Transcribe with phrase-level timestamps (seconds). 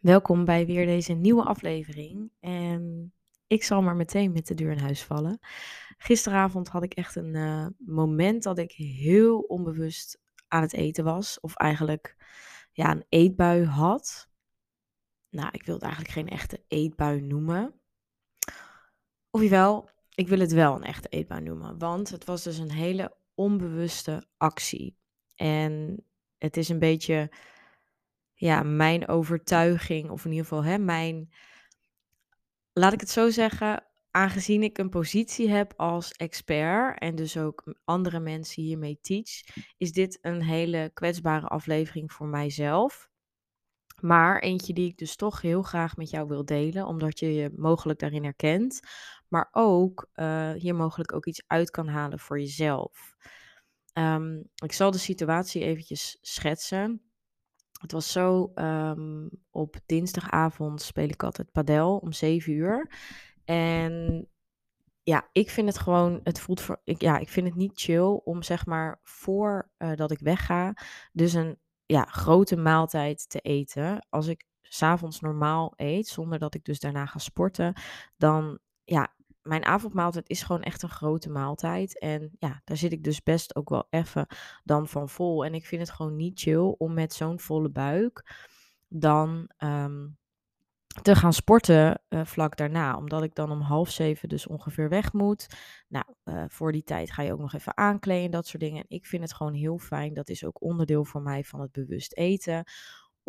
[0.00, 2.32] Welkom bij weer deze nieuwe aflevering.
[2.40, 3.12] En
[3.46, 5.38] ik zal maar meteen met de deur in huis vallen.
[5.98, 11.40] Gisteravond had ik echt een uh, moment dat ik heel onbewust aan het eten was.
[11.40, 12.16] Of eigenlijk
[12.72, 14.28] ja, een eetbui had.
[15.30, 17.80] Nou, ik wil het eigenlijk geen echte eetbui noemen.
[19.30, 19.40] Of
[20.14, 21.78] ik wil het wel een echte eetbui noemen.
[21.78, 24.96] Want het was dus een hele onbewuste actie.
[25.34, 26.04] En
[26.38, 27.30] het is een beetje
[28.40, 31.32] ja, mijn overtuiging, of in ieder geval hè, mijn,
[32.72, 37.74] laat ik het zo zeggen, aangezien ik een positie heb als expert en dus ook
[37.84, 39.28] andere mensen hiermee teach,
[39.76, 43.08] is dit een hele kwetsbare aflevering voor mijzelf.
[44.00, 47.50] Maar eentje die ik dus toch heel graag met jou wil delen, omdat je je
[47.56, 48.80] mogelijk daarin herkent,
[49.28, 53.14] maar ook uh, hier mogelijk ook iets uit kan halen voor jezelf.
[53.92, 57.09] Um, ik zal de situatie eventjes schetsen.
[57.80, 62.90] Het was zo, um, op dinsdagavond speel ik altijd padel om 7 uur.
[63.44, 64.26] En
[65.02, 68.20] ja, ik vind het gewoon, het voelt voor, ik, ja, ik vind het niet chill
[68.24, 70.76] om zeg maar voordat uh, dat ik wegga,
[71.12, 74.06] dus een ja, grote maaltijd te eten.
[74.08, 77.80] Als ik s'avonds normaal eet, zonder dat ik dus daarna ga sporten,
[78.16, 81.98] dan ja, mijn avondmaaltijd is gewoon echt een grote maaltijd.
[81.98, 84.26] En ja, daar zit ik dus best ook wel even
[84.64, 85.44] dan van vol.
[85.44, 88.34] En ik vind het gewoon niet chill om met zo'n volle buik
[88.88, 90.18] dan um,
[91.02, 92.96] te gaan sporten uh, vlak daarna.
[92.96, 95.46] Omdat ik dan om half zeven dus ongeveer weg moet.
[95.88, 98.80] Nou, uh, voor die tijd ga je ook nog even aankleden, dat soort dingen.
[98.80, 100.14] En ik vind het gewoon heel fijn.
[100.14, 102.64] Dat is ook onderdeel voor mij van het bewust eten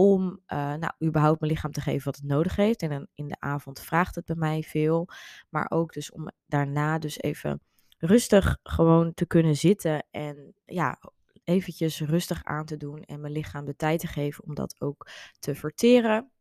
[0.02, 2.82] om uh, nou, überhaupt mijn lichaam te geven wat het nodig heeft.
[2.82, 5.08] En dan in de avond vraagt het bij mij veel.
[5.50, 7.62] Maar ook dus om daarna dus even
[7.98, 11.00] rustig gewoon te kunnen zitten en ja,
[11.44, 15.08] eventjes rustig aan te doen en mijn lichaam de tijd te geven om dat ook
[15.40, 16.32] te verteren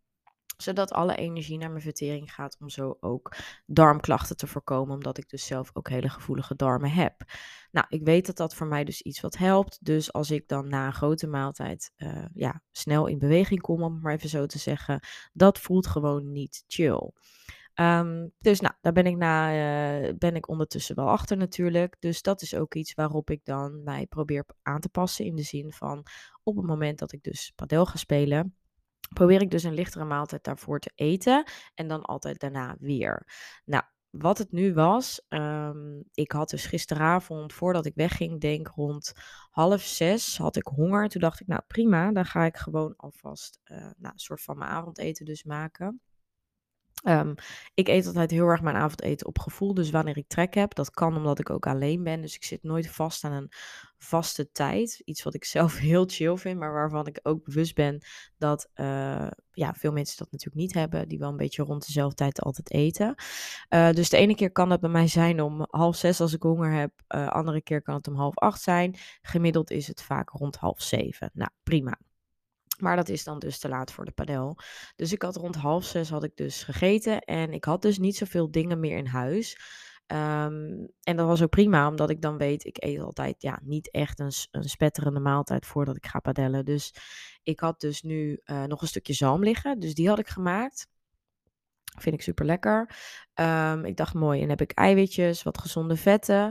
[0.63, 5.29] zodat alle energie naar mijn vertering gaat om zo ook darmklachten te voorkomen, omdat ik
[5.29, 7.15] dus zelf ook hele gevoelige darmen heb.
[7.71, 9.79] Nou, ik weet dat dat voor mij dus iets wat helpt.
[9.85, 13.93] Dus als ik dan na een grote maaltijd uh, ja, snel in beweging kom, om
[13.93, 15.01] het maar even zo te zeggen,
[15.33, 17.13] dat voelt gewoon niet chill.
[17.75, 21.97] Um, dus nou, daar ben ik, na, uh, ben ik ondertussen wel achter natuurlijk.
[21.99, 25.25] Dus dat is ook iets waarop ik dan mij probeer aan te passen.
[25.25, 26.07] In de zin van
[26.43, 28.57] op het moment dat ik dus padel ga spelen,
[29.15, 31.45] probeer ik dus een lichtere maaltijd daarvoor te eten
[31.75, 33.27] en dan altijd daarna weer.
[33.65, 39.13] Nou, wat het nu was, um, ik had dus gisteravond, voordat ik wegging, denk rond
[39.51, 41.09] half zes, had ik honger.
[41.09, 44.59] Toen dacht ik, nou prima, dan ga ik gewoon alvast uh, nou, een soort van
[44.59, 46.01] mijn avondeten dus maken.
[47.09, 47.35] Um,
[47.75, 49.75] ik eet altijd heel erg mijn avondeten op gevoel.
[49.75, 52.21] Dus wanneer ik trek heb, dat kan omdat ik ook alleen ben.
[52.21, 53.53] Dus ik zit nooit vast aan een
[53.99, 55.03] vaste tijd.
[55.05, 58.05] Iets wat ik zelf heel chill vind, maar waarvan ik ook bewust ben
[58.39, 61.09] dat uh, ja, veel mensen dat natuurlijk niet hebben.
[61.09, 63.15] Die wel een beetje rond dezelfde tijd altijd eten.
[63.71, 66.43] Uh, dus de ene keer kan dat bij mij zijn om half zes als ik
[66.43, 66.93] honger heb.
[67.09, 68.97] Uh, andere keer kan het om half acht zijn.
[69.23, 71.31] Gemiddeld is het vaak rond half zeven.
[71.35, 71.99] Nou, prima.
[72.81, 74.59] Maar dat is dan dus te laat voor de padel.
[74.97, 77.21] Dus ik had rond half zes had ik dus gegeten.
[77.21, 79.59] En ik had dus niet zoveel dingen meer in huis.
[80.13, 83.91] Um, en dat was ook prima, omdat ik dan weet, ik eet altijd ja, niet
[83.91, 86.65] echt een, een spetterende maaltijd voordat ik ga padellen.
[86.65, 86.95] Dus
[87.43, 89.79] ik had dus nu uh, nog een stukje zalm liggen.
[89.79, 90.87] Dus die had ik gemaakt.
[91.99, 92.95] Vind ik super lekker.
[93.35, 96.47] Um, ik dacht mooi, en heb ik eiwitjes, wat gezonde vetten.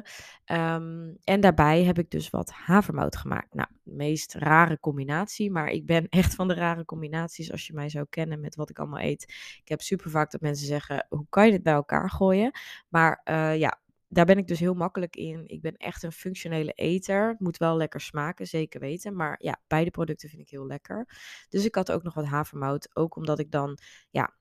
[0.46, 3.54] Um, en daarbij heb ik dus wat havermout gemaakt.
[3.54, 7.74] Nou, de meest rare combinatie, maar ik ben echt van de rare combinaties als je
[7.74, 9.24] mij zou kennen met wat ik allemaal eet.
[9.62, 12.52] Ik heb super vaak dat mensen zeggen, hoe kan je dit bij elkaar gooien?
[12.88, 13.80] Maar uh, ja,
[14.10, 15.44] daar ben ik dus heel makkelijk in.
[15.48, 17.28] Ik ben echt een functionele eter.
[17.28, 19.16] Het moet wel lekker smaken, zeker weten.
[19.16, 21.08] Maar ja, beide producten vind ik heel lekker.
[21.50, 22.96] Dus ik had ook nog wat havermout.
[22.96, 23.78] Ook omdat ik dan,
[24.10, 24.38] ja,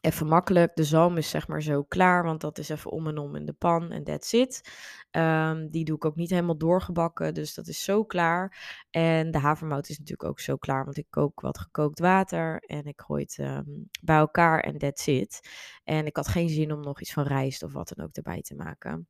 [0.00, 0.74] even makkelijk.
[0.74, 3.46] De zalm is zeg maar zo klaar, want dat is even om en om in
[3.46, 4.70] de pan en that's it.
[5.10, 8.56] Um, die doe ik ook niet helemaal doorgebakken, dus dat is zo klaar.
[8.90, 12.84] En de havermout is natuurlijk ook zo klaar, want ik kook wat gekookt water en
[12.84, 15.48] ik gooi het um, bij elkaar en that's it.
[15.84, 18.40] En ik had geen zin om nog iets van rijst of wat dan ook erbij
[18.40, 19.08] te maken.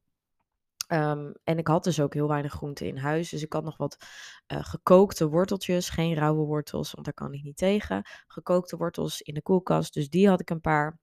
[0.88, 3.30] Um, en ik had dus ook heel weinig groenten in huis.
[3.30, 3.96] Dus ik had nog wat
[4.52, 5.88] uh, gekookte worteltjes.
[5.88, 8.02] Geen rauwe wortels, want daar kan ik niet tegen.
[8.26, 9.94] Gekookte wortels in de koelkast.
[9.94, 10.98] Dus die had ik een paar.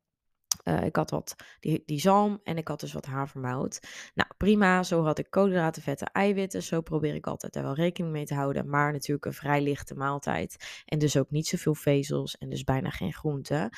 [0.64, 3.80] Uh, ik had wat die, die zalm en ik had dus wat havermout.
[4.14, 4.84] Nou, prima.
[4.84, 6.64] Zo had ik koolhydraten, vetten, eiwitten.
[6.64, 8.70] Zo probeer ik altijd daar wel rekening mee te houden.
[8.70, 10.82] Maar natuurlijk een vrij lichte maaltijd.
[10.86, 13.70] En dus ook niet zoveel vezels en dus bijna geen groenten.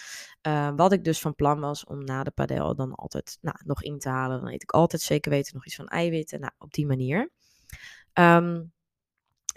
[0.47, 3.83] Uh, wat ik dus van plan was om na de padel dan altijd nou, nog
[3.83, 4.39] in te halen.
[4.39, 6.39] Dan eet ik altijd zeker weten nog iets van eiwitten.
[6.39, 7.31] Nou, op die manier.
[8.13, 8.73] Um,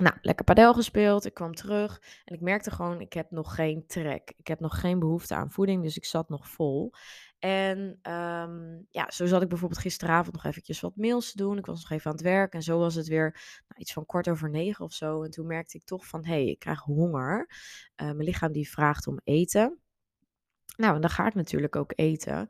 [0.02, 1.24] Nou, lekker padel gespeeld.
[1.24, 4.32] Ik kwam terug en ik merkte gewoon, ik heb nog geen trek.
[4.36, 6.92] Ik heb nog geen behoefte aan voeding, dus ik zat nog vol.
[7.38, 11.58] En ehm, ja, zo zat ik bijvoorbeeld gisteravond nog eventjes wat mails te doen.
[11.58, 13.30] Ik was nog even aan het werk en zo was het weer
[13.68, 15.22] nou, iets van kwart over negen of zo.
[15.22, 17.48] En toen merkte ik toch van, hé, hey, ik krijg honger.
[17.48, 19.80] Uh, mijn lichaam die vraagt om eten.
[20.76, 22.46] Nou, en dan ga ik natuurlijk ook eten.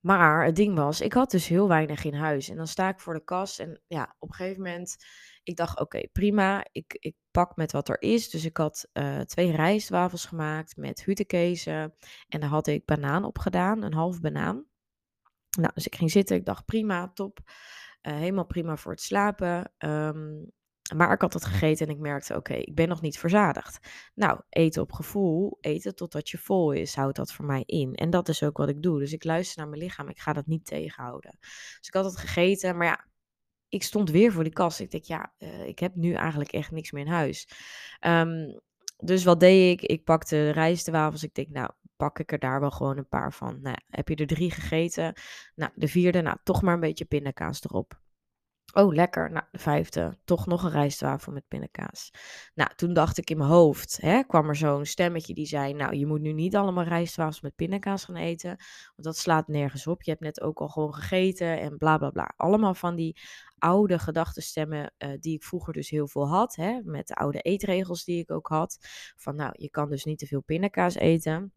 [0.00, 2.48] Maar het ding was, ik had dus heel weinig in huis.
[2.48, 4.96] En dan sta ik voor de kast en ja, op een gegeven moment,
[5.50, 8.30] ik dacht, oké, prima, ik, ik pak met wat er is.
[8.30, 11.94] Dus ik had uh, twee rijstwafels gemaakt met hutekezen
[12.28, 14.64] en daar had ik banaan op gedaan, een half banaan.
[15.58, 17.38] Nou, dus ik ging zitten, ik dacht, prima, top,
[18.02, 19.72] uh, helemaal prima voor het slapen.
[19.78, 20.52] Um,
[20.94, 23.88] maar ik had het gegeten en ik merkte, oké, ik ben nog niet verzadigd.
[24.14, 27.94] Nou, eten op gevoel, eten totdat je vol is, houdt dat voor mij in.
[27.94, 28.98] En dat is ook wat ik doe.
[28.98, 31.36] Dus ik luister naar mijn lichaam, ik ga dat niet tegenhouden.
[31.40, 33.06] Dus ik had het gegeten, maar ja,
[33.70, 34.80] ik stond weer voor die kast.
[34.80, 37.48] Ik denk, ja, uh, ik heb nu eigenlijk echt niks meer in huis.
[38.00, 38.60] Um,
[38.96, 39.90] dus wat deed ik?
[39.90, 41.22] Ik pakte rijstwafels.
[41.22, 43.58] Ik denk, nou, pak ik er daar wel gewoon een paar van.
[43.60, 45.12] Nou, heb je er drie gegeten?
[45.54, 48.00] Nou, de vierde, nou, toch maar een beetje pindakaas erop.
[48.72, 49.30] Oh, lekker.
[49.30, 52.10] Nou, de vijfde, toch nog een rijstwafel met pindakaas.
[52.54, 55.96] Nou, toen dacht ik in mijn hoofd, hè, kwam er zo'n stemmetje die zei, nou,
[55.96, 60.02] je moet nu niet allemaal rijstwafels met pindakaas gaan eten, want dat slaat nergens op.
[60.02, 62.32] Je hebt net ook al gewoon gegeten en bla bla bla.
[62.36, 63.20] Allemaal van die
[63.58, 68.04] oude gedachtenstemmen uh, die ik vroeger dus heel veel had, hè, met de oude eetregels
[68.04, 68.78] die ik ook had.
[69.16, 71.52] Van, nou, je kan dus niet te veel pindakaas eten.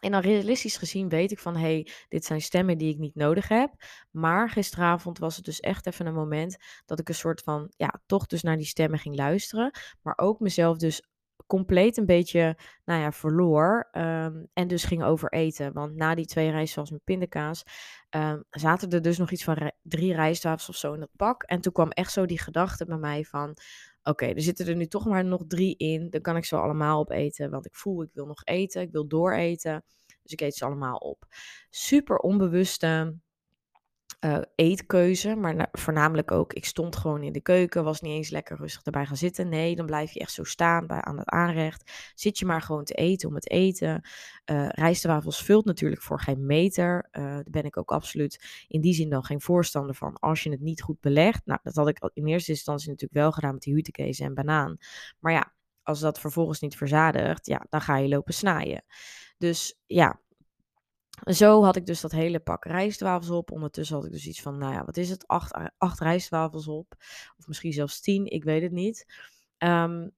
[0.00, 3.14] En dan realistisch gezien weet ik van, hé, hey, dit zijn stemmen die ik niet
[3.14, 3.74] nodig heb.
[4.10, 8.00] Maar gisteravond was het dus echt even een moment dat ik een soort van, ja,
[8.06, 9.70] toch dus naar die stemmen ging luisteren.
[10.02, 11.02] Maar ook mezelf dus
[11.46, 13.88] compleet een beetje, nou ja, verloor.
[13.92, 15.72] Um, en dus ging overeten.
[15.72, 17.62] Want na die twee rijstwafels met pindakaas
[18.10, 21.42] um, zaten er dus nog iets van drie rijstwafels of zo in het pak.
[21.42, 23.56] En toen kwam echt zo die gedachte bij mij van,
[24.04, 26.10] Oké, er zitten er nu toch maar nog drie in.
[26.10, 27.50] Dan kan ik ze allemaal opeten.
[27.50, 28.82] Want ik voel, ik wil nog eten.
[28.82, 29.84] Ik wil dooreten.
[30.22, 31.24] Dus ik eet ze allemaal op.
[31.70, 33.18] Super onbewuste
[34.24, 35.34] uh, eetkeuze.
[35.34, 37.84] Maar voornamelijk ook, ik stond gewoon in de keuken.
[37.84, 39.48] Was niet eens lekker rustig erbij gaan zitten.
[39.48, 42.12] Nee, dan blijf je echt zo staan bij, aan het aanrecht.
[42.14, 44.08] Zit je maar gewoon te eten om het eten.
[44.50, 47.08] Uh, rijstwafels vult natuurlijk voor geen meter.
[47.12, 50.18] Uh, daar ben ik ook absoluut in die zin dan geen voorstander van.
[50.18, 51.42] Als je het niet goed belegt.
[51.44, 54.76] Nou, dat had ik in eerste instantie natuurlijk wel gedaan met die hutekees en banaan.
[55.18, 58.84] Maar ja, als dat vervolgens niet verzadigt, ja, dan ga je lopen snijden.
[59.38, 60.20] Dus ja,
[61.22, 63.50] zo had ik dus dat hele pak rijstwafels op.
[63.50, 65.26] Ondertussen had ik dus iets van, nou ja, wat is het?
[65.26, 66.94] Acht, acht rijstwafels op.
[67.36, 69.06] Of misschien zelfs tien, ik weet het niet.
[69.58, 70.14] Um,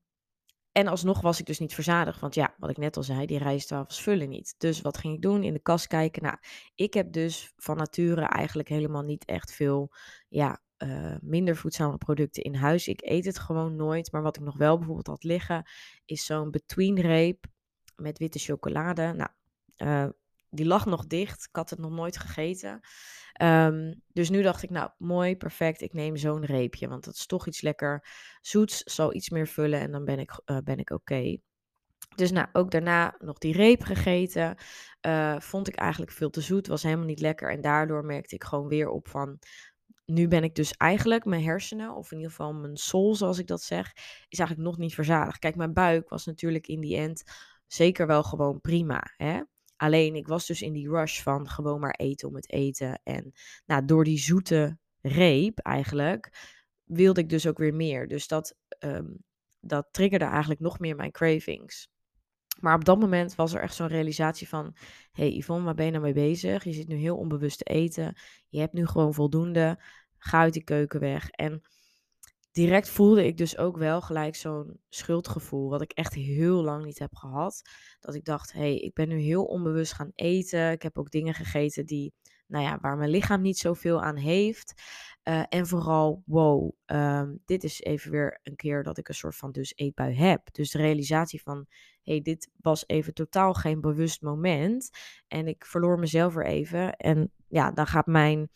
[0.76, 2.20] en alsnog was ik dus niet verzadigd.
[2.20, 4.54] Want ja, wat ik net al zei, die rijstwafels vullen niet.
[4.58, 5.43] Dus wat ging ik doen?
[5.43, 6.22] In de kast kijken.
[6.22, 6.37] Nou,
[6.75, 9.92] ik heb dus van nature eigenlijk helemaal niet echt veel,
[10.28, 12.88] ja, uh, minder voedzame producten in huis.
[12.88, 14.12] Ik eet het gewoon nooit.
[14.12, 15.70] Maar wat ik nog wel bijvoorbeeld had liggen,
[16.04, 17.46] is zo'n between reep
[17.94, 19.12] met witte chocolade.
[19.12, 19.31] Nou,
[19.76, 20.12] uh,
[20.56, 21.44] die lag nog dicht.
[21.44, 22.81] Ik had het nog nooit gegeten.
[23.43, 25.81] Um, dus nu dacht ik, nou, mooi, perfect.
[25.81, 28.06] Ik neem zo'n reepje, want dat is toch iets lekker
[28.41, 28.82] zoets.
[28.82, 31.37] Zal iets meer vullen en dan ben ik, uh, ben ik oké.
[32.14, 34.56] Dus nou, ook daarna nog die reep gegeten.
[35.06, 36.67] Uh, vond ik eigenlijk veel te zoet.
[36.67, 37.50] Was helemaal niet lekker.
[37.50, 39.38] En daardoor merkte ik gewoon weer op van...
[40.05, 43.47] Nu ben ik dus eigenlijk mijn hersenen, of in ieder geval mijn soul, zoals ik
[43.47, 43.93] dat zeg,
[44.29, 45.38] is eigenlijk nog niet verzadigd.
[45.38, 47.23] Kijk, mijn buik was natuurlijk in die end
[47.67, 49.12] zeker wel gewoon prima.
[49.17, 49.41] Hè?
[49.76, 53.00] Alleen ik was dus in die rush van gewoon maar eten om het eten.
[53.02, 53.33] En
[53.66, 56.54] nou, door die zoete reep eigenlijk
[56.85, 58.09] wilde ik dus ook weer meer.
[58.09, 59.25] Dus dat, um,
[59.61, 61.88] dat triggerde eigenlijk nog meer mijn cravings.
[62.61, 64.76] Maar op dat moment was er echt zo'n realisatie van...
[65.12, 66.64] hey Yvonne, waar ben je nou mee bezig?
[66.64, 68.16] Je zit nu heel onbewust te eten.
[68.49, 69.83] Je hebt nu gewoon voldoende.
[70.18, 71.28] Ga uit die keuken weg.
[71.30, 71.62] En
[72.56, 76.98] direct voelde ik dus ook wel gelijk zo'n schuldgevoel, wat ik echt heel lang niet
[76.98, 77.62] heb gehad.
[78.00, 80.70] Dat ik dacht, hé, hey, ik ben nu heel onbewust gaan eten.
[80.70, 82.14] Ik heb ook dingen gegeten die,
[82.46, 84.82] nou ja, waar mijn lichaam niet zoveel aan heeft.
[85.25, 89.36] Uh, en vooral, wow, um, dit is even weer een keer dat ik een soort
[89.36, 90.52] van dus eetbui heb.
[90.52, 91.66] Dus de realisatie van,
[92.02, 94.90] hé, hey, dit was even totaal geen bewust moment.
[95.28, 96.96] En ik verloor mezelf er even.
[96.96, 98.50] En ja, dan gaat mijn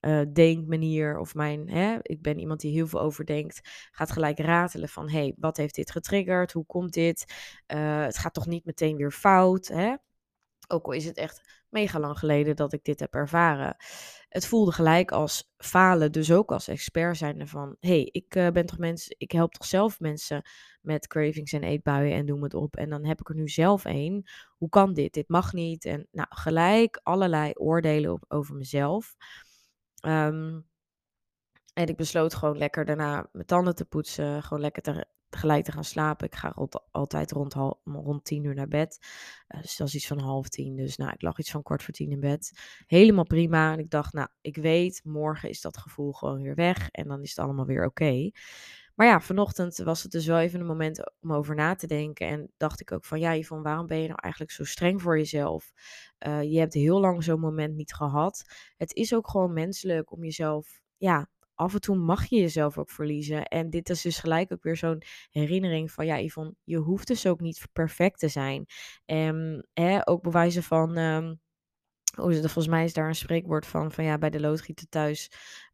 [0.00, 4.88] uh, denkmanier of mijn, hè, ik ben iemand die heel veel overdenkt, gaat gelijk ratelen
[4.88, 6.52] van, hé, hey, wat heeft dit getriggerd?
[6.52, 7.34] Hoe komt dit?
[7.74, 9.94] Uh, het gaat toch niet meteen weer fout, hè?
[10.68, 13.76] Ook al is het echt mega lang geleden dat ik dit heb ervaren.
[14.28, 18.66] Het voelde gelijk als falen, dus ook als expert zijn van, hey, ik uh, ben
[18.66, 20.42] toch mensen, ik help toch zelf mensen
[20.80, 22.76] met cravings en eetbuien en noem het op.
[22.76, 24.28] En dan heb ik er nu zelf een.
[24.56, 25.12] Hoe kan dit?
[25.12, 25.84] Dit mag niet.
[25.84, 29.14] En nou, gelijk allerlei oordelen over mezelf.
[30.00, 30.66] Um,
[31.78, 34.42] en ik besloot gewoon lekker daarna mijn tanden te poetsen.
[34.42, 36.26] Gewoon lekker te, gelijk te gaan slapen.
[36.26, 36.54] Ik ga
[36.90, 38.98] altijd rond, rond tien uur naar bed.
[39.48, 40.76] Uh, dus dat is iets van half tien.
[40.76, 42.58] Dus nou, ik lag iets van kwart voor tien in bed.
[42.86, 43.72] Helemaal prima.
[43.72, 46.88] En ik dacht, nou, ik weet, morgen is dat gevoel gewoon weer weg.
[46.90, 48.30] En dan is het allemaal weer oké.
[48.98, 52.26] Maar ja, vanochtend was het dus wel even een moment om over na te denken.
[52.26, 55.18] En dacht ik ook van, ja Yvonne, waarom ben je nou eigenlijk zo streng voor
[55.18, 55.72] jezelf?
[56.26, 58.44] Uh, je hebt heel lang zo'n moment niet gehad.
[58.76, 62.90] Het is ook gewoon menselijk om jezelf, ja, af en toe mag je jezelf ook
[62.90, 63.44] verliezen.
[63.44, 67.26] En dit is dus gelijk ook weer zo'n herinnering van, ja Yvonne, je hoeft dus
[67.26, 68.66] ook niet perfect te zijn.
[69.04, 70.96] En hè, ook bewijzen van...
[70.96, 71.40] Um,
[72.18, 75.30] Oh, volgens mij is daar een spreekwoord van, van ja, bij de loodgieter thuis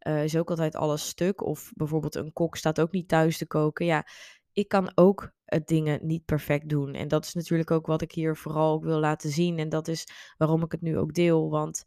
[0.06, 1.42] uh, is ook altijd alles stuk.
[1.42, 3.86] Of bijvoorbeeld een kok staat ook niet thuis te koken.
[3.86, 4.06] Ja,
[4.52, 6.94] ik kan ook het dingen niet perfect doen.
[6.94, 9.58] En dat is natuurlijk ook wat ik hier vooral wil laten zien.
[9.58, 11.50] En dat is waarom ik het nu ook deel.
[11.50, 11.84] Want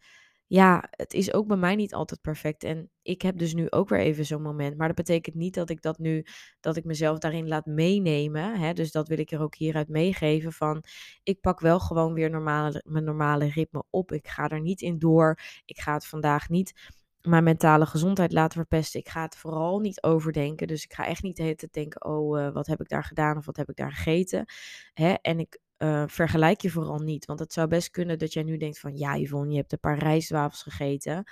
[0.48, 2.63] ja, het is ook bij mij niet altijd perfect.
[2.63, 4.77] En ik heb dus nu ook weer even zo'n moment.
[4.77, 6.25] Maar dat betekent niet dat ik dat nu,
[6.60, 8.60] dat ik mezelf daarin laat meenemen.
[8.60, 8.74] Hè?
[8.74, 10.84] Dus dat wil ik er ook hieruit meegeven van,
[11.24, 14.12] ik pak wel gewoon weer normale, mijn normale ritme op.
[14.12, 15.39] Ik ga er niet in door.
[15.66, 19.00] Ik ga het vandaag niet mijn mentale gezondheid laten verpesten.
[19.00, 20.68] Ik ga het vooral niet overdenken.
[20.68, 23.04] Dus ik ga echt niet de hele tijd denken, oh, uh, wat heb ik daar
[23.04, 24.46] gedaan of wat heb ik daar gegeten.
[24.94, 25.13] Hè?
[25.13, 27.26] En ik uh, vergelijk je vooral niet.
[27.26, 29.80] Want het zou best kunnen dat jij nu denkt van, ja Yvonne, je hebt een
[29.80, 31.24] paar rijstwafels gegeten.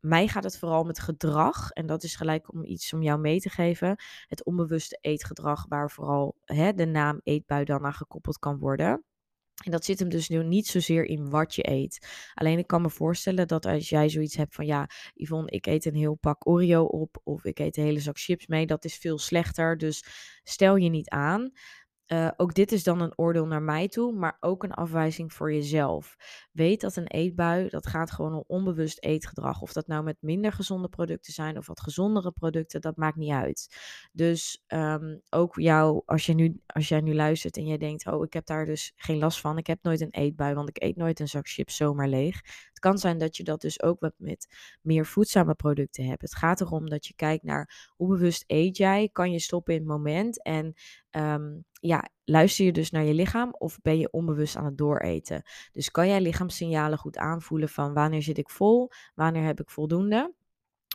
[0.00, 3.40] Mij gaat het vooral met gedrag, en dat is gelijk om iets om jou mee
[3.40, 3.96] te geven.
[4.26, 9.04] Het onbewuste eetgedrag, waar vooral hè, de naam eetbui dan aan gekoppeld kan worden.
[9.64, 12.06] En dat zit hem dus nu niet zozeer in wat je eet.
[12.34, 15.84] Alleen ik kan me voorstellen dat als jij zoiets hebt van ja, Yvonne, ik eet
[15.84, 18.96] een heel pak Oreo op of ik eet een hele zak chips mee, dat is
[18.96, 19.78] veel slechter.
[19.78, 20.04] Dus
[20.42, 21.52] stel je niet aan.
[22.06, 25.52] Uh, ook dit is dan een oordeel naar mij toe, maar ook een afwijzing voor
[25.52, 26.16] jezelf.
[26.52, 29.60] Weet dat een eetbui, dat gaat gewoon om onbewust eetgedrag.
[29.60, 33.32] Of dat nou met minder gezonde producten zijn of wat gezondere producten, dat maakt niet
[33.32, 33.76] uit.
[34.12, 38.24] Dus um, ook jou, als, je nu, als jij nu luistert en jij denkt, oh,
[38.24, 39.58] ik heb daar dus geen last van.
[39.58, 42.40] Ik heb nooit een eetbui, want ik eet nooit een zak chips zomaar leeg.
[42.68, 46.22] Het kan zijn dat je dat dus ook wat met meer voedzame producten hebt.
[46.22, 49.08] Het gaat erom dat je kijkt naar hoe bewust eet jij.
[49.12, 50.74] Kan je stoppen in het moment en
[51.10, 55.42] um, ja, luister je dus naar je lichaam of ben je onbewust aan het dooreten?
[55.72, 60.34] Dus kan jij lichaamssignalen goed aanvoelen van wanneer zit ik vol, wanneer heb ik voldoende?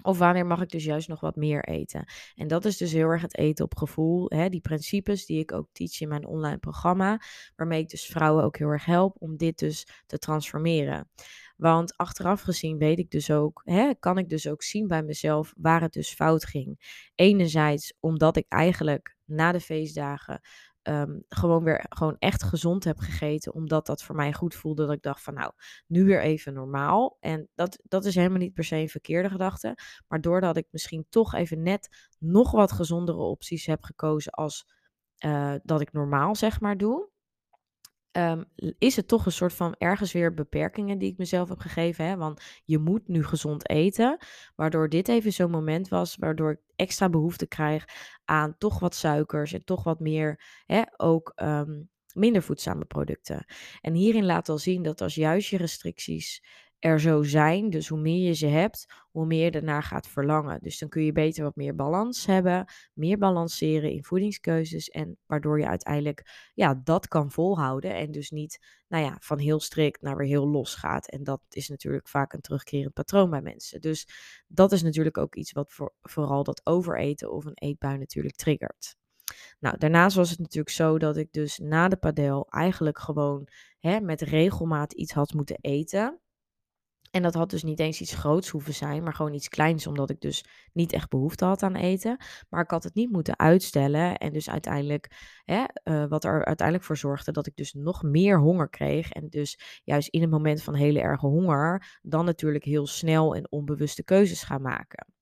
[0.02, 2.06] Of wanneer mag ik dus juist nog wat meer eten?
[2.36, 4.26] En dat is dus heel erg het eten op gevoel.
[4.30, 4.50] Hè?
[4.50, 7.22] Die principes die ik ook teach in mijn online programma.
[7.56, 11.10] Waarmee ik dus vrouwen ook heel erg help om dit dus te transformeren.
[11.58, 15.54] Want achteraf gezien weet ik dus ook, hè, kan ik dus ook zien bij mezelf
[15.58, 17.02] waar het dus fout ging.
[17.16, 20.42] Enerzijds omdat ik eigenlijk na de feestdagen
[20.90, 23.54] um, gewoon weer gewoon echt gezond heb gegeten.
[23.54, 24.86] Omdat dat voor mij goed voelde.
[24.86, 25.52] Dat ik dacht van nou,
[25.88, 27.18] nu weer even normaal.
[27.20, 29.78] En dat, dat is helemaal niet per se een verkeerde gedachte.
[30.08, 34.66] Maar doordat ik misschien toch even net nog wat gezondere opties heb gekozen als
[35.26, 37.10] uh, dat ik normaal zeg maar doe.
[38.12, 38.46] Um,
[38.78, 42.06] is het toch een soort van ergens weer beperkingen die ik mezelf heb gegeven.
[42.06, 42.18] Hè?
[42.18, 44.18] Want je moet nu gezond eten.
[44.56, 47.86] Waardoor dit even zo'n moment was waardoor ik extra behoefte krijg
[48.26, 53.46] aan toch wat suikers en toch wat meer, hè, ook um, minder voedzame producten.
[53.82, 56.44] En hierin laat al zien dat als juist je restricties
[56.80, 57.70] er zo zijn.
[57.70, 60.60] Dus hoe meer je ze hebt, hoe meer je daarna gaat verlangen.
[60.62, 64.90] Dus dan kun je beter wat meer balans hebben, meer balanceren in voedingskeuzes.
[64.90, 67.96] En waardoor je uiteindelijk ja, dat kan volhouden.
[67.96, 71.10] En dus niet nou ja, van heel strikt naar weer heel los gaat.
[71.10, 73.82] En dat is natuurlijk vaak een terugkerend patroon bij mensen.
[73.82, 74.08] Dus
[74.48, 78.98] dat is natuurlijk ook iets wat voor, vooral dat overeten of een eetbui natuurlijk triggert.
[79.60, 83.48] Nou, daarnaast was het natuurlijk zo dat ik dus na de padel eigenlijk gewoon
[83.80, 86.20] hè, met regelmaat iets had moeten eten.
[87.12, 90.10] En dat had dus niet eens iets groots hoeven zijn, maar gewoon iets kleins, omdat
[90.10, 92.18] ik dus niet echt behoefte had aan eten.
[92.50, 94.18] Maar ik had het niet moeten uitstellen.
[94.18, 95.08] En dus uiteindelijk,
[95.46, 99.12] hè, uh, wat er uiteindelijk voor zorgde dat ik dus nog meer honger kreeg.
[99.12, 103.52] En dus juist in het moment van hele erge honger, dan natuurlijk heel snel en
[103.52, 105.19] onbewuste keuzes gaan maken.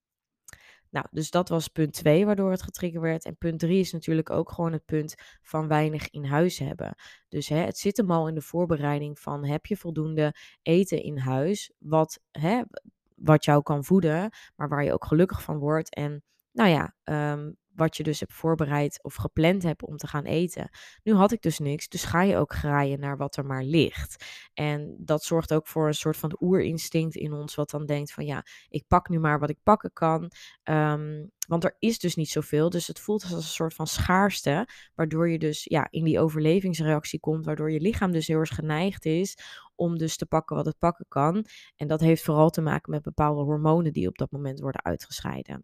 [0.90, 3.26] Nou, dus dat was punt 2 waardoor het getriggerd werd.
[3.26, 6.96] En punt 3 is natuurlijk ook gewoon het punt van weinig in huis hebben.
[7.30, 11.18] Dus hè, het zit hem al in de voorbereiding van heb je voldoende eten in
[11.18, 12.62] huis, wat, hè,
[13.16, 15.96] wat jou kan voeden, maar waar je ook gelukkig van wordt.
[15.96, 16.96] En nou ja,
[17.34, 20.70] um, wat je dus hebt voorbereid of gepland hebt om te gaan eten.
[21.04, 24.26] Nu had ik dus niks, dus ga je ook graaien naar wat er maar ligt.
[24.54, 28.26] En dat zorgt ook voor een soort van oerinstinct in ons, wat dan denkt van
[28.26, 30.32] ja, ik pak nu maar wat ik pakken kan.
[30.64, 34.68] Um, want er is dus niet zoveel, dus het voelt als een soort van schaarste,
[34.96, 39.06] waardoor je dus ja, in die overlevingsreactie komt, waardoor je lichaam dus heel erg geneigd
[39.06, 39.38] is
[39.76, 41.46] om dus te pakken wat het pakken kan.
[41.76, 45.64] En dat heeft vooral te maken met bepaalde hormonen die op dat moment worden uitgescheiden.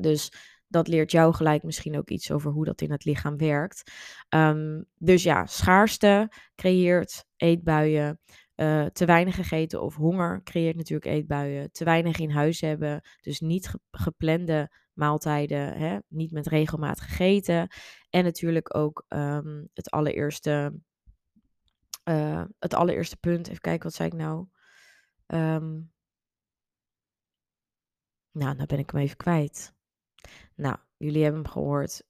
[0.00, 0.32] Dus
[0.68, 3.90] dat leert jou gelijk misschien ook iets over hoe dat in het lichaam werkt.
[4.28, 8.18] Ehm, dus ja, schaarste creëert eetbuien.
[8.56, 11.72] Uh, te weinig gegeten of honger creëert natuurlijk eetbuien.
[11.72, 17.68] Te weinig in huis hebben, dus niet geplande maaltijden, hè, niet met regelmaat gegeten.
[18.10, 20.72] En natuurlijk ook um, het allereerste
[22.04, 24.46] uh, het allereerste punt, even kijken, wat zei ik nou?
[25.26, 25.92] Um,
[28.30, 29.74] nou, nou ben ik hem even kwijt.
[30.54, 32.02] Nou, jullie hebben hem gehoord.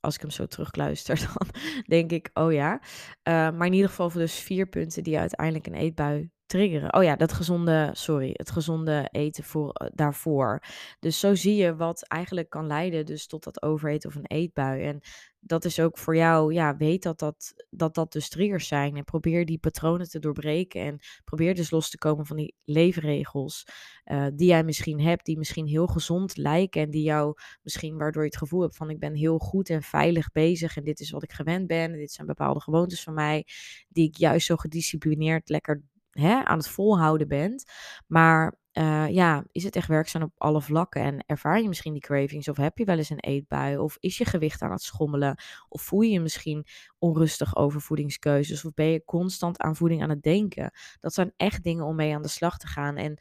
[0.00, 1.48] Als ik hem zo terugluister, dan
[1.86, 2.80] denk ik, oh ja.
[2.82, 6.94] Uh, maar in ieder geval voor dus vier punten die uiteindelijk een eetbui triggeren.
[6.94, 10.62] Oh ja, dat gezonde, sorry, het gezonde eten voor, uh, daarvoor.
[11.00, 14.82] Dus zo zie je wat eigenlijk kan leiden dus tot dat overeten of een eetbui.
[14.82, 15.00] En
[15.40, 18.96] dat is ook voor jou, ja, weet dat dat, dat dat dus triggers zijn.
[18.96, 20.80] En probeer die patronen te doorbreken.
[20.80, 23.66] En probeer dus los te komen van die leefregels
[24.04, 26.82] uh, die jij misschien hebt, die misschien heel gezond lijken.
[26.82, 29.82] En die jou misschien, waardoor je het gevoel hebt van ik ben heel goed en
[29.82, 30.76] veilig bezig.
[30.76, 31.92] En dit is wat ik gewend ben.
[31.92, 33.46] En dit zijn bepaalde gewoontes van mij,
[33.88, 37.64] die ik juist zo gedisciplineerd lekker hè, aan het volhouden bent.
[38.06, 41.02] Maar uh, ja, is het echt werkzaam op alle vlakken?
[41.02, 42.48] En ervaar je misschien die cravings?
[42.48, 43.78] Of heb je wel eens een eetbui?
[43.78, 45.42] Of is je gewicht aan het schommelen?
[45.68, 46.66] Of voel je je misschien
[46.98, 48.64] onrustig over voedingskeuzes?
[48.64, 50.70] Of ben je constant aan voeding aan het denken?
[51.00, 52.96] Dat zijn echt dingen om mee aan de slag te gaan.
[52.96, 53.18] En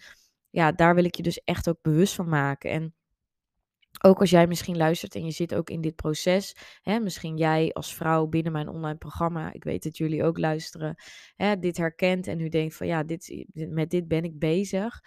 [0.50, 2.72] ja, daar wil ik je dus echt ook bewust van maken.
[2.72, 2.96] En
[4.08, 7.74] ook als jij misschien luistert en je zit ook in dit proces, hè, misschien jij
[7.74, 10.96] als vrouw binnen mijn online programma, ik weet dat jullie ook luisteren,
[11.36, 15.02] hè, dit herkent en u denkt van ja, dit, met dit ben ik bezig.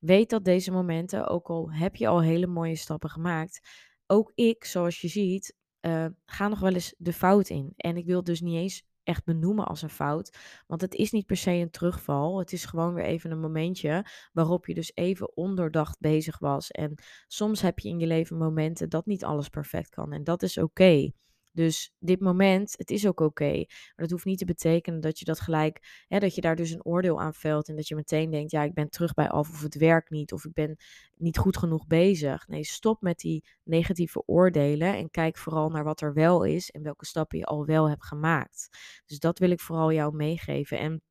[0.00, 3.60] Weet dat deze momenten, ook al heb je al hele mooie stappen gemaakt,
[4.06, 7.72] ook ik, zoals je ziet, uh, ga nog wel eens de fout in.
[7.76, 10.38] En ik wil dus niet eens echt benoemen als een fout.
[10.66, 12.38] Want het is niet per se een terugval.
[12.38, 16.70] Het is gewoon weer even een momentje waarop je dus even ondoordacht bezig was.
[16.70, 16.94] En
[17.26, 20.12] soms heb je in je leven momenten dat niet alles perfect kan.
[20.12, 21.10] En dat is oké.
[21.54, 23.52] Dus dit moment, het is ook oké.
[23.54, 26.70] Maar dat hoeft niet te betekenen dat je dat gelijk, hè, dat je daar dus
[26.70, 27.68] een oordeel aan velt.
[27.68, 30.32] En dat je meteen denkt, ja, ik ben terug bij af of het werkt niet.
[30.32, 30.76] Of ik ben
[31.16, 32.46] niet goed genoeg bezig.
[32.46, 34.96] Nee, stop met die negatieve oordelen.
[34.96, 38.04] En kijk vooral naar wat er wel is en welke stappen je al wel hebt
[38.04, 38.68] gemaakt.
[39.06, 40.78] Dus dat wil ik vooral jou meegeven.
[40.78, 41.02] En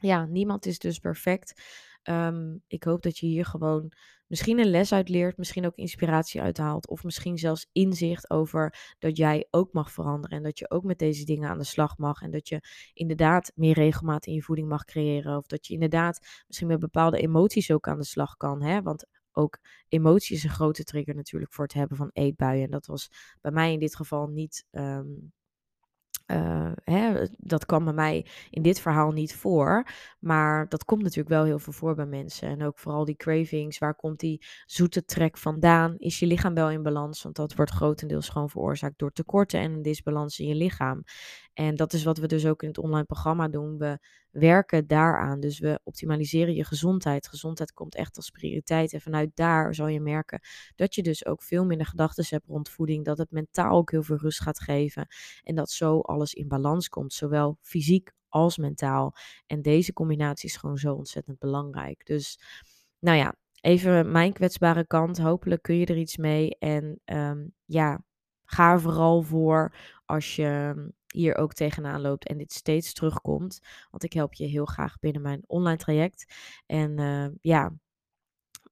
[0.00, 1.62] ja, niemand is dus perfect.
[2.02, 3.92] Um, ik hoop dat je hier gewoon
[4.32, 9.16] misschien een les uit leert, misschien ook inspiratie uithaalt, of misschien zelfs inzicht over dat
[9.16, 12.22] jij ook mag veranderen en dat je ook met deze dingen aan de slag mag
[12.22, 12.60] en dat je
[12.94, 17.18] inderdaad meer regelmaat in je voeding mag creëren, of dat je inderdaad misschien met bepaalde
[17.18, 18.82] emoties ook aan de slag kan, hè?
[18.82, 22.64] want ook emotie is een grote trigger natuurlijk voor het hebben van eetbuien.
[22.64, 23.08] En dat was
[23.40, 25.32] bij mij in dit geval niet um,
[26.26, 29.86] uh, hè, dat kwam bij mij in dit verhaal niet voor.
[30.18, 32.48] Maar dat komt natuurlijk wel heel veel voor bij mensen.
[32.48, 33.78] En ook vooral die cravings.
[33.78, 35.94] Waar komt die zoete trek vandaan?
[35.98, 37.22] Is je lichaam wel in balans?
[37.22, 41.02] Want dat wordt grotendeels gewoon veroorzaakt door tekorten en een disbalans in je lichaam.
[41.54, 43.78] En dat is wat we dus ook in het online programma doen.
[43.78, 43.98] We
[44.32, 45.40] werken daaraan.
[45.40, 47.28] Dus we optimaliseren je gezondheid.
[47.28, 48.92] Gezondheid komt echt als prioriteit.
[48.92, 50.40] En vanuit daar zal je merken
[50.74, 53.04] dat je dus ook veel minder gedachten hebt rond voeding.
[53.04, 55.06] Dat het mentaal ook heel veel rust gaat geven.
[55.42, 57.12] En dat zo alles in balans komt.
[57.12, 59.14] Zowel fysiek als mentaal.
[59.46, 62.06] En deze combinatie is gewoon zo ontzettend belangrijk.
[62.06, 62.38] Dus
[62.98, 65.18] nou ja, even mijn kwetsbare kant.
[65.18, 66.56] Hopelijk kun je er iets mee.
[66.58, 68.04] En um, ja,
[68.52, 70.74] ga er vooral voor als je
[71.06, 73.60] hier ook tegenaan loopt en dit steeds terugkomt.
[73.90, 76.34] Want ik help je heel graag binnen mijn online traject.
[76.66, 77.72] En uh, ja,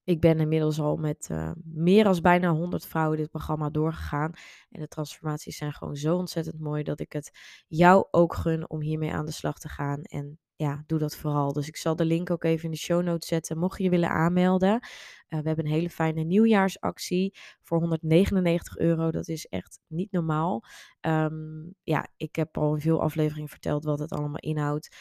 [0.05, 4.33] ik ben inmiddels al met uh, meer dan bijna 100 vrouwen dit programma doorgegaan.
[4.71, 7.31] En de transformaties zijn gewoon zo ontzettend mooi dat ik het
[7.69, 10.03] jou ook gun om hiermee aan de slag te gaan.
[10.03, 11.53] En ja, doe dat vooral.
[11.53, 13.59] Dus ik zal de link ook even in de show notes zetten.
[13.59, 14.73] Mocht je je willen aanmelden.
[14.73, 19.11] Uh, we hebben een hele fijne nieuwjaarsactie voor 199 euro.
[19.11, 20.65] Dat is echt niet normaal.
[21.01, 24.97] Um, ja, ik heb al in veel afleveringen verteld wat het allemaal inhoudt.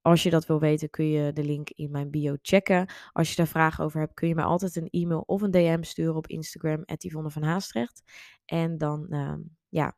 [0.00, 2.92] Als je dat wil weten, kun je de link in mijn bio checken.
[3.12, 5.82] Als je daar vragen over hebt, kun je mij altijd een e-mail of een DM
[5.82, 8.02] sturen op Instagram, Yvonne van Haastrecht.
[8.44, 9.34] En dan, uh,
[9.68, 9.96] ja,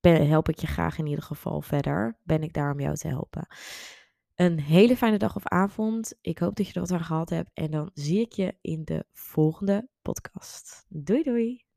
[0.00, 2.18] help ik je graag in ieder geval verder.
[2.22, 3.46] Ben ik daar om jou te helpen.
[4.38, 6.14] Een hele fijne dag of avond.
[6.20, 7.50] Ik hoop dat je er wat aan gehad hebt.
[7.54, 10.84] En dan zie ik je in de volgende podcast.
[10.88, 11.67] Doei doei!